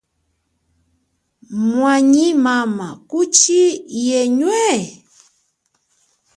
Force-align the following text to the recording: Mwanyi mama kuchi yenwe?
Mwanyi 1.69 2.27
mama 2.45 2.87
kuchi 3.09 3.61
yenwe? 4.05 4.65